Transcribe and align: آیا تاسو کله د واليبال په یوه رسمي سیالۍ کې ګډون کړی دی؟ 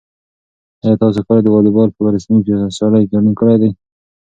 آیا 0.83 0.95
تاسو 1.03 1.19
کله 1.27 1.39
د 1.43 1.47
واليبال 1.53 1.87
په 1.93 1.99
یوه 2.01 2.11
رسمي 2.15 2.39
سیالۍ 2.77 3.01
کې 3.03 3.11
ګډون 3.13 3.33
کړی 3.39 3.55
دی؟ 3.61 3.69